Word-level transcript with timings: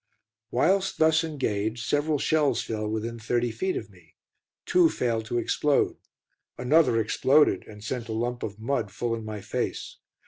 Whilst 0.49 0.97
thus 0.97 1.23
engaged, 1.23 1.85
several 1.85 2.17
shells 2.17 2.63
fell 2.63 2.87
within 2.87 3.19
thirty 3.19 3.51
feet 3.51 3.77
of 3.77 3.91
me. 3.91 4.15
Two 4.65 4.89
failed 4.89 5.25
to 5.25 5.37
explode; 5.37 5.97
another 6.57 6.99
exploded 6.99 7.63
and 7.67 7.83
sent 7.83 8.07
a 8.09 8.13
lump 8.13 8.41
of 8.41 8.59
mud 8.59 8.89
full 8.89 9.13
in 9.13 9.23
my 9.23 9.41
face. 9.41 9.97